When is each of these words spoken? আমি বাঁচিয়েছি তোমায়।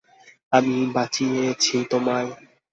আমি 0.53 0.75
বাঁচিয়েছি 0.95 1.75
তোমায়। 1.91 2.29